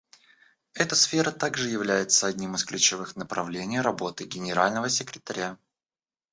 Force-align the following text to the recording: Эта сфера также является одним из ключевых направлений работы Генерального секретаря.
Эта 0.73 0.95
сфера 0.95 1.29
также 1.29 1.69
является 1.69 2.25
одним 2.25 2.55
из 2.55 2.63
ключевых 2.65 3.15
направлений 3.15 3.79
работы 3.81 4.23
Генерального 4.25 4.89
секретаря. 4.89 5.59